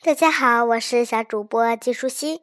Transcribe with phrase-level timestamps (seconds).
[0.00, 2.40] 大家好，我是小主播季舒心。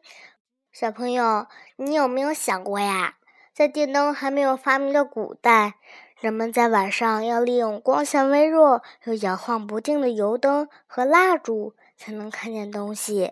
[0.73, 3.15] 小朋友，你有没有想过呀？
[3.53, 5.75] 在电灯还没有发明的古代，
[6.19, 13.31] 人们在晚上要利用光线微弱又摇晃不定的油灯和蜡烛才能看见东西。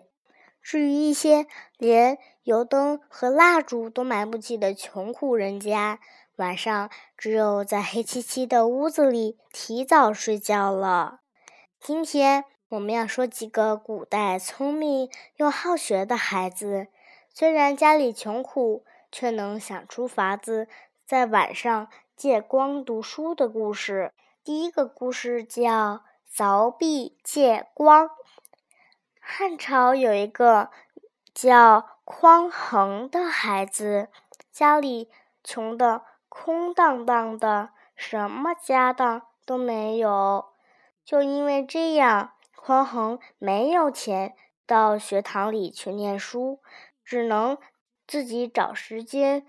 [0.62, 1.46] 至于一些
[1.76, 6.00] 连油灯和蜡烛都买不起的穷苦人家，
[6.36, 6.88] 晚上
[7.18, 11.20] 只有在黑漆漆的屋子里提早睡觉了。
[11.78, 12.46] 今天。
[12.70, 16.88] 我们要说几个古代聪明又好学的孩子，
[17.28, 20.66] 虽然家里穷苦，却能想出法子
[21.04, 24.12] 在晚上借光读书的故事。
[24.42, 25.62] 第一个故事叫
[26.34, 28.06] 《凿壁借光》。
[29.20, 30.70] 汉朝有一个
[31.34, 34.08] 叫匡衡的孩子，
[34.50, 35.10] 家里
[35.44, 40.46] 穷得空荡荡的，什么家当都没有。
[41.04, 42.30] 就因为这样。
[42.66, 44.34] 匡衡没有钱
[44.66, 46.62] 到学堂里去念书，
[47.04, 47.58] 只能
[48.06, 49.46] 自己找时间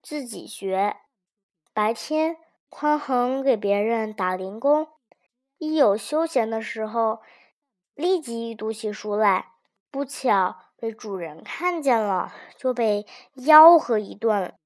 [0.00, 0.96] 自己学。
[1.74, 2.38] 白天，
[2.70, 4.88] 匡衡给别人打零工，
[5.58, 7.20] 一有休闲的时候，
[7.92, 9.52] 立即读起书来。
[9.90, 14.56] 不巧被主人看见了，就被吆喝一顿：“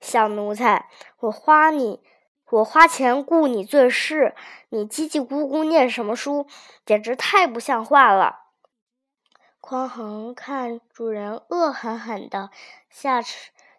[0.00, 2.00] 小奴才，我花你！”
[2.48, 4.36] 我花钱雇你做事，
[4.68, 6.46] 你叽叽咕咕念什么书，
[6.84, 8.44] 简直太不像话了！
[9.60, 12.50] 匡衡看主人恶狠狠的，
[12.88, 13.20] 吓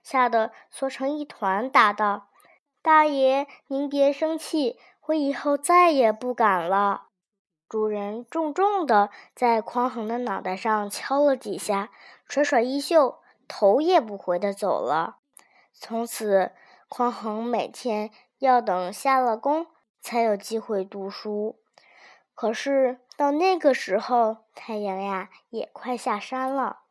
[0.04, 2.28] 吓得缩成一团，答道
[2.84, 7.04] ：“大爷，您别生气，我以后再也不敢了。”
[7.70, 11.90] 主人重重的在匡衡的脑袋上敲了几下，
[12.28, 15.20] 甩甩衣袖，头也不回的走了。
[15.72, 16.52] 从此，
[16.90, 18.12] 匡衡每天。
[18.40, 19.68] 要等下了工
[20.00, 21.60] 才有机会读书，
[22.36, 26.82] 可是到那个时候，太阳呀也快下山了。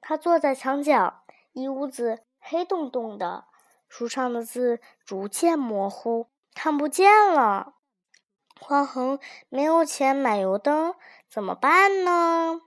[0.00, 3.46] 他坐在墙角，一屋子黑洞洞的，
[3.88, 7.74] 书上的字逐渐模糊，看不见了。
[8.60, 10.94] 匡衡没有钱买油灯，
[11.28, 12.60] 怎么办呢？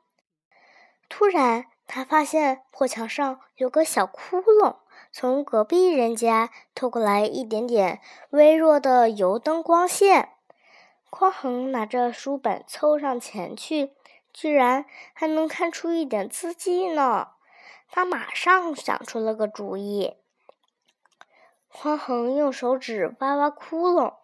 [1.07, 4.75] 突然，他发现破墙上有个小窟窿。
[5.17, 10.33] 从隔壁人家透过来一点点微弱的油灯光线，
[11.09, 13.93] 匡衡拿着书本凑上前去，
[14.33, 14.83] 居然
[15.13, 17.29] 还能看出一点字迹呢。
[17.89, 20.17] 他马上想出了个主意。
[21.69, 24.15] 匡衡用手指挖挖窟窿，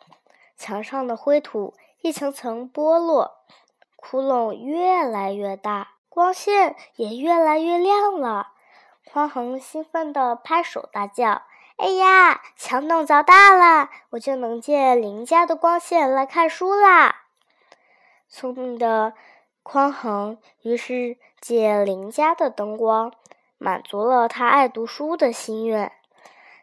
[0.58, 3.38] 墙上的灰土一层层剥落，
[3.96, 8.56] 窟窿越来越大，光线也越来越亮了。
[9.06, 11.42] 匡衡兴奋地拍手大叫
[11.78, 17.24] ：“哎呀，墙洞凿大了，我就能借邻家的光线来看书啦！”
[18.30, 19.14] 聪明的
[19.64, 23.12] 匡衡于是借邻家的灯光，
[23.58, 25.92] 满足了他爱读书的心愿。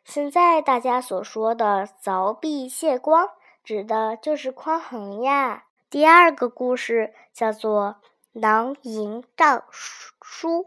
[0.04, 3.28] 现在大家所说的“凿壁借光”，
[3.62, 5.64] 指的就是匡衡呀。
[5.90, 7.96] 第二个故事叫做
[8.40, 10.62] 《囊萤照书》。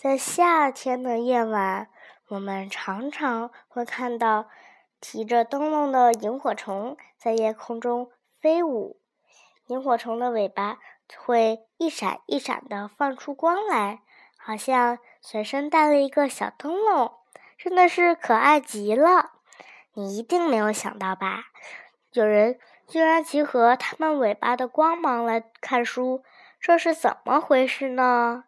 [0.00, 1.88] 在夏天的夜晚，
[2.28, 4.46] 我们常常会看到
[5.00, 8.08] 提着灯笼的萤火虫在夜空中
[8.40, 9.00] 飞舞。
[9.66, 10.78] 萤火虫的尾巴
[11.16, 14.02] 会一闪一闪的放出光来，
[14.36, 17.14] 好像随身带了一个小灯笼，
[17.56, 19.32] 真的是可爱极了。
[19.94, 21.46] 你一定没有想到吧？
[22.12, 26.22] 有人居然集合它们尾巴的光芒来看书，
[26.60, 28.44] 这是怎么回事呢？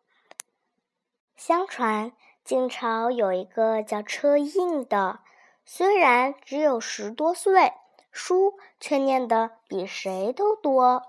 [1.41, 2.13] 相传
[2.45, 5.21] 晋朝有一个叫车胤的，
[5.65, 7.73] 虽然只有十多岁，
[8.13, 11.03] 书却念得比谁都多。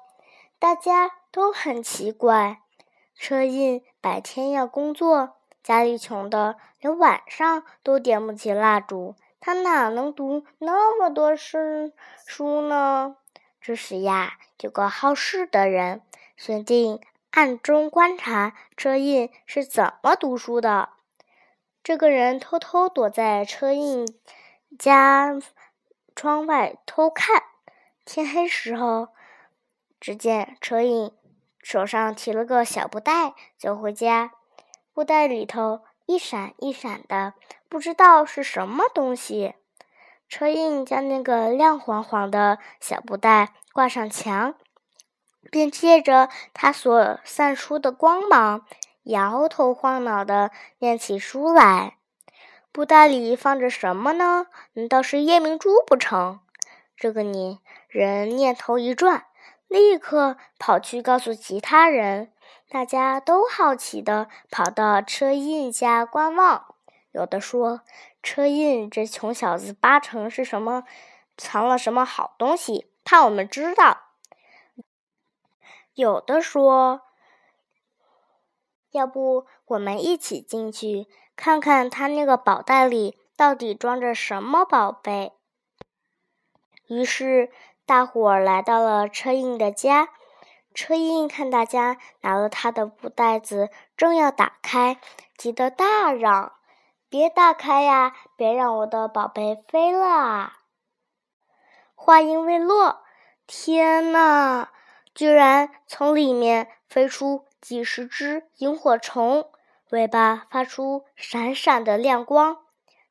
[0.57, 2.61] 大家都很奇怪，
[3.13, 11.91] 车胤白天要工作，家里穷的连晚上都点不起蜡烛，他哪能读那么多诗
[12.25, 13.17] 书呢？
[13.59, 16.01] 这时呀，有个好事的人
[16.37, 17.01] 决定。
[17.31, 20.89] 暗中观察车胤是怎么读书的。
[21.81, 24.05] 这个人偷偷躲在车胤
[24.77, 25.39] 家
[26.13, 27.43] 窗外偷看。
[28.03, 29.07] 天黑时候，
[29.99, 31.13] 只见车胤
[31.63, 34.33] 手上提了个小布袋走回家，
[34.93, 37.33] 布袋里头一闪一闪的，
[37.69, 39.55] 不知道是什么东西。
[40.27, 44.55] 车胤将那个亮晃晃的小布袋挂上墙。
[45.49, 48.65] 便借着它所散出的光芒，
[49.03, 51.97] 摇头晃脑的念起书来。
[52.71, 54.47] 布袋里放着什么呢？
[54.73, 56.39] 难道是夜明珠不成？
[56.95, 57.59] 这个你
[57.89, 59.25] 人念头一转，
[59.67, 62.31] 立刻跑去告诉其他人。
[62.69, 66.75] 大家都好奇的跑到车印家观望。
[67.11, 67.81] 有的说
[68.23, 70.85] ：“车印这穷小子八成是什么
[71.35, 74.03] 藏了什么好东西，怕我们知道。”
[75.93, 77.01] 有的说
[78.91, 85.33] ：“要不我们一起进去看看他那个宝袋里到底装着什么宝贝？”
[86.87, 87.51] 于是
[87.85, 90.09] 大伙儿来到了车印的家。
[90.73, 95.01] 车印看大家拿了他的布袋子，正要打开，
[95.37, 96.53] 急得大嚷
[97.09, 98.15] ：“别打开呀！
[98.37, 100.53] 别让我的宝贝飞了！”
[101.93, 103.03] 话音未落，
[103.45, 104.71] 天哪！
[105.13, 109.49] 居然从里面飞出几十只萤火虫，
[109.89, 112.57] 尾巴发出闪闪的亮光，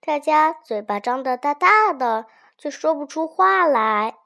[0.00, 2.26] 大家嘴巴张得大大的，
[2.56, 4.16] 却说不出话来。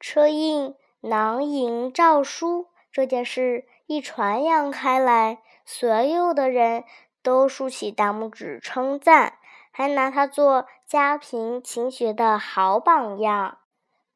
[0.00, 6.84] 车印囊萤诏书这件事一传扬开来，所有的人
[7.22, 9.38] 都竖起大拇指称赞，
[9.70, 13.58] 还拿它做家贫勤学的好榜样。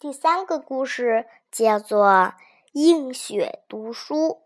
[0.02, 2.34] 第三个故事叫做
[2.74, 4.42] “映雪读书”。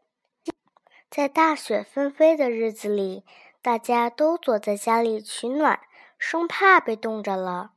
[1.09, 3.25] 在大雪纷飞的日子里，
[3.63, 5.81] 大家都躲在家里取暖，
[6.19, 7.71] 生怕被冻着了。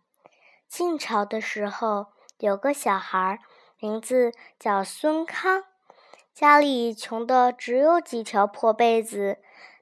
[0.68, 2.08] 晋朝的时候，
[2.40, 3.40] 有个小孩，
[3.80, 5.64] 名字叫孙康，
[6.34, 9.38] 家里穷的只有几条破被子。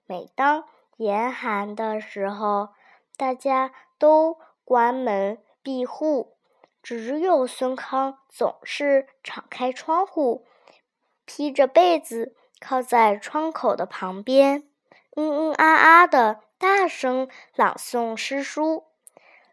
[0.06, 0.66] 每当
[0.98, 2.70] 严寒的时候，
[3.18, 6.37] 大家都关门闭户。
[6.88, 10.48] 只有孙康总是敞开窗户，
[11.26, 14.64] 披着被子靠在窗口的旁边，
[15.18, 18.86] 嗯嗯啊啊的大声朗诵诗书。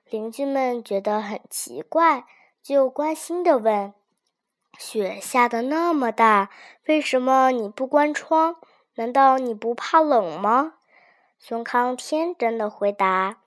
[0.04, 2.24] 邻居们觉得很奇怪，
[2.62, 3.92] 就关心的问
[4.78, 6.50] ：“雪下的那么大，
[6.86, 8.58] 为什么你不关窗？
[8.94, 10.74] 难道你不怕冷吗？”
[11.40, 13.38] 孙康天真的回答：“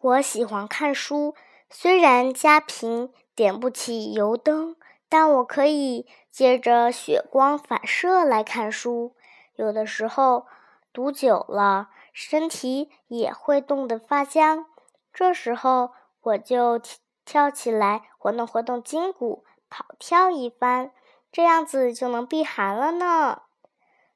[0.00, 1.34] 我喜欢看书。”
[1.68, 4.76] 虽然家贫，点不起油灯，
[5.08, 9.14] 但我可以借着雪光反射来看书。
[9.56, 10.46] 有的时候
[10.92, 14.66] 读久了，身体也会冻得发僵。
[15.12, 15.90] 这时候
[16.22, 16.80] 我就
[17.24, 20.92] 跳起来活动活动筋骨，跑跳一番，
[21.32, 23.42] 这样子就能避寒了呢。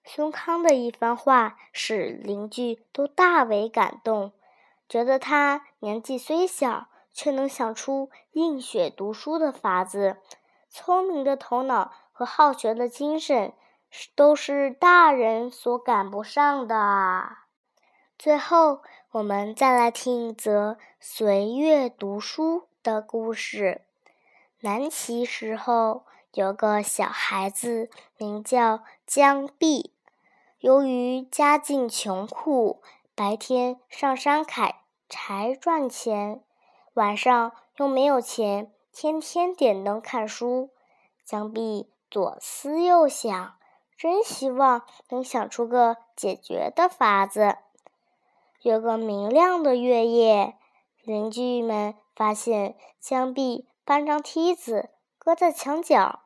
[0.05, 4.33] 孙康的一番话使邻居都大为感动，
[4.89, 6.87] 觉得他年纪虽小。
[7.21, 10.17] 却能想出映雪读书的法子，
[10.71, 13.53] 聪明的头脑和好学的精神，
[14.15, 17.29] 都是大人所赶不上的。
[18.19, 18.81] 最后，
[19.11, 23.83] 我们再来听一则随月读书的故事。
[24.61, 29.93] 南齐时候，有个小孩子名叫姜碧，
[30.61, 32.81] 由于家境穷苦，
[33.15, 34.77] 白天上山砍
[35.07, 36.43] 柴赚钱。
[36.95, 40.71] 晚上又没有钱，天天点灯看书。
[41.25, 43.55] 江碧左思右想，
[43.97, 47.59] 真希望能想出个解决的法子。
[48.63, 50.57] 有个明亮的月夜，
[51.05, 56.23] 邻居们发现江碧搬张梯子搁在墙角，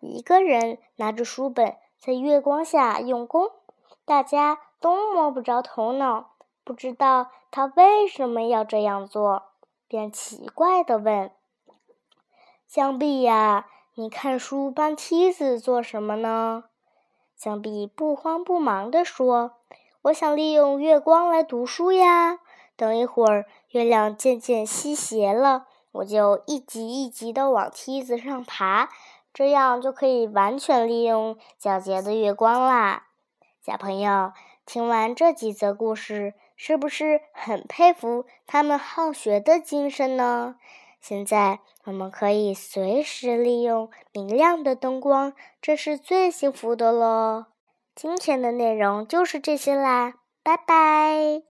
[0.00, 3.50] 一个人拿着书本在月光下用功，
[4.06, 6.30] 大家都摸不着头脑，
[6.64, 9.45] 不知道他为什么要这样做。
[9.88, 11.30] 便奇怪地问
[12.66, 16.64] ：“江碧呀，你看书搬梯子做什么呢？”
[17.36, 19.52] 江碧不慌不忙地说
[20.02, 22.40] ：“我想利用月光来读书呀。
[22.76, 28.90] 等一会儿月亮渐渐西斜了，我就一级一级地往梯子上爬，
[29.32, 33.06] 这样就可以完全利用皎洁的月光啦。”
[33.62, 34.32] 小朋友，
[34.64, 36.34] 听完这几则故事。
[36.56, 40.56] 是不是很佩服他们好学的精神呢？
[41.00, 47.46] 现在我们可以随时利用明亮的灯光，这是最幸福的喽。
[47.94, 51.42] 今天的内容就是这些啦，拜拜。